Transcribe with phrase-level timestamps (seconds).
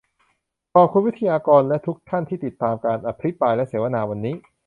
[0.73, 4.35] ขอบคุณวิทยากรและทุกท่านที่ติดตามการอภิปรายและเสวนาวันนี้